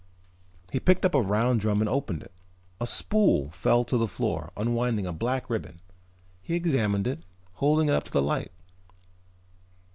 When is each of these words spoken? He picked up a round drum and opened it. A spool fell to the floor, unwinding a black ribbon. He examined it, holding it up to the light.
He 0.71 0.79
picked 0.79 1.05
up 1.05 1.13
a 1.13 1.21
round 1.21 1.59
drum 1.59 1.79
and 1.79 1.87
opened 1.87 2.23
it. 2.23 2.31
A 2.79 2.87
spool 2.87 3.51
fell 3.51 3.83
to 3.83 3.97
the 3.99 4.07
floor, 4.07 4.51
unwinding 4.57 5.05
a 5.05 5.13
black 5.13 5.47
ribbon. 5.47 5.79
He 6.41 6.55
examined 6.55 7.05
it, 7.05 7.21
holding 7.61 7.87
it 7.87 7.93
up 7.93 8.05
to 8.05 8.11
the 8.11 8.23
light. 8.23 8.51